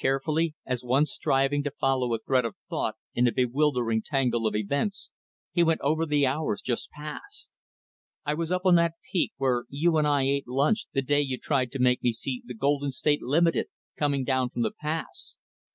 [0.00, 4.56] Carefully, as one striving to follow a thread of thought in a bewildering tangle of
[4.56, 5.10] events,
[5.52, 7.50] he went over the hours just past.
[8.24, 11.36] "I was up on that peak where you and I ate lunch the day you
[11.36, 13.66] tried to make me see the Golden State Limited
[13.98, 15.36] coming down from the pass.